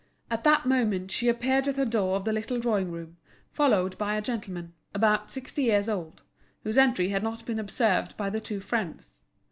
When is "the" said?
1.75-1.85, 2.25-2.33, 8.31-8.39